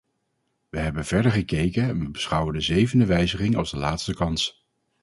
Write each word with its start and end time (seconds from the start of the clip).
Wij 0.69 0.83
hebben 0.83 1.05
verder 1.05 1.31
gekeken 1.31 1.83
en 1.83 1.99
we 1.99 2.09
beschouwen 2.09 2.53
de 2.53 2.61
zevende 2.61 3.05
wijziging 3.05 3.55
als 3.55 3.71
de 3.71 3.77
laatste 3.77 4.13
kans. 4.13 4.67